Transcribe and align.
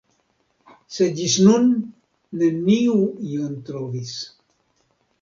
Sed 0.95 1.19
ĝis 1.19 1.35
nun 1.49 1.69
neniu 2.41 2.99
ion 3.31 3.57
trovis. 3.71 4.19